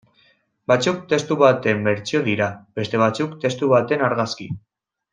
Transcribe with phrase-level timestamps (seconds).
[0.71, 2.49] Batzuk testu baten bertsio dira,
[2.81, 4.53] beste batzuk testu baten argazki.